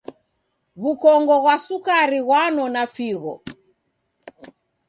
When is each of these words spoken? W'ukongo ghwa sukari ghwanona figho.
W'ukongo 0.81 1.35
ghwa 1.43 1.55
sukari 1.65 2.19
ghwanona 2.25 2.81
figho. 2.93 3.33